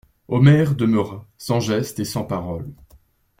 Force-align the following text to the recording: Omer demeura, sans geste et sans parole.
Omer 0.27 0.73
demeura, 0.73 1.27
sans 1.37 1.59
geste 1.59 1.99
et 1.99 2.05
sans 2.05 2.23
parole. 2.23 2.67